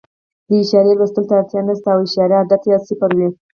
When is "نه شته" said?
1.67-1.89